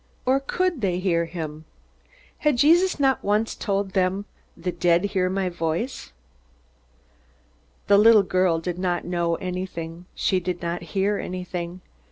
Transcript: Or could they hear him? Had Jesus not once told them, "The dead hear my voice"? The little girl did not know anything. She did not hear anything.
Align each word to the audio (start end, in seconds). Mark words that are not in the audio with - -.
Or 0.25 0.39
could 0.39 0.81
they 0.81 0.97
hear 0.97 1.25
him? 1.25 1.65
Had 2.39 2.57
Jesus 2.57 2.99
not 2.99 3.23
once 3.23 3.53
told 3.53 3.91
them, 3.91 4.25
"The 4.57 4.71
dead 4.71 5.03
hear 5.03 5.29
my 5.29 5.47
voice"? 5.47 6.11
The 7.85 7.99
little 7.99 8.23
girl 8.23 8.57
did 8.57 8.79
not 8.79 9.05
know 9.05 9.35
anything. 9.35 10.07
She 10.15 10.39
did 10.39 10.59
not 10.63 10.81
hear 10.81 11.19
anything. 11.19 11.81